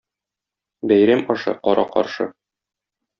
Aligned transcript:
Бәйрәм 0.91 1.21
ашы— 1.33 1.53
кара-каршы. 1.67 2.27